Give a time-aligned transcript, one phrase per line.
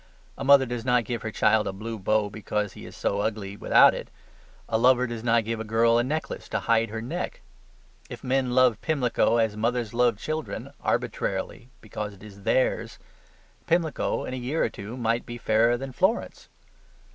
[0.35, 3.55] A mother does not give her child a blue bow because he is so ugly
[3.55, 4.09] without it.
[4.67, 7.41] A lover does not give a girl a necklace to hide her neck.
[8.09, 12.97] If men loved Pimlico as mothers love children, arbitrarily, because it is THEIRS,
[13.67, 16.49] Pimlico in a year or two might be fairer than Florence.